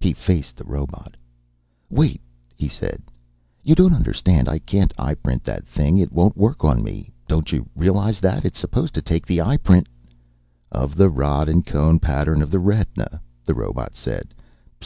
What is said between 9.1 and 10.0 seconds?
the eyeprint